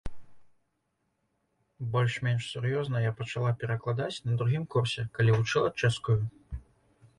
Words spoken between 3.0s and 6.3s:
я пачала перакладаць на другім курсе, калі вучыла чэшскую.